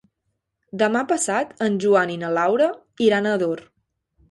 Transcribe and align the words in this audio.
Demà 0.81 1.03
passat 1.11 1.51
en 1.67 1.77
Joan 1.85 2.15
i 2.15 2.17
na 2.23 2.33
Laura 2.39 2.73
iran 3.11 3.29
a 3.29 3.37
Ador. 3.39 3.65